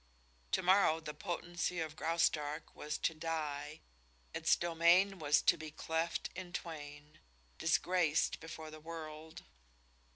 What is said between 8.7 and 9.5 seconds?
the world.